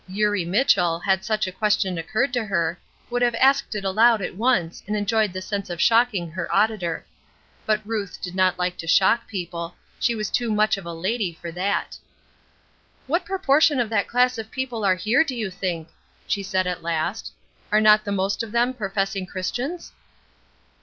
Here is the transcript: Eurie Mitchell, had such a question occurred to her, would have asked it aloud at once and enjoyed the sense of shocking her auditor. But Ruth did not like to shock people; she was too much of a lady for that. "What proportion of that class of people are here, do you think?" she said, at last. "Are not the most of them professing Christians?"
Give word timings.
Eurie 0.07 0.45
Mitchell, 0.45 0.97
had 1.01 1.23
such 1.23 1.45
a 1.45 1.51
question 1.51 1.95
occurred 1.99 2.33
to 2.33 2.43
her, 2.45 2.79
would 3.11 3.21
have 3.21 3.35
asked 3.35 3.75
it 3.75 3.83
aloud 3.85 4.19
at 4.19 4.33
once 4.33 4.81
and 4.87 4.97
enjoyed 4.97 5.31
the 5.31 5.43
sense 5.43 5.69
of 5.69 5.79
shocking 5.79 6.31
her 6.31 6.51
auditor. 6.51 7.05
But 7.67 7.85
Ruth 7.85 8.19
did 8.19 8.33
not 8.33 8.57
like 8.57 8.77
to 8.79 8.87
shock 8.87 9.27
people; 9.27 9.75
she 9.99 10.15
was 10.15 10.31
too 10.31 10.51
much 10.51 10.75
of 10.75 10.87
a 10.87 10.91
lady 10.93 11.33
for 11.39 11.51
that. 11.51 11.99
"What 13.05 13.25
proportion 13.25 13.79
of 13.79 13.89
that 13.89 14.07
class 14.07 14.39
of 14.39 14.49
people 14.49 14.83
are 14.83 14.95
here, 14.95 15.23
do 15.23 15.35
you 15.35 15.51
think?" 15.51 15.89
she 16.25 16.41
said, 16.41 16.65
at 16.65 16.81
last. 16.81 17.31
"Are 17.71 17.79
not 17.79 18.03
the 18.03 18.11
most 18.11 18.41
of 18.41 18.51
them 18.51 18.73
professing 18.73 19.27
Christians?" 19.27 19.91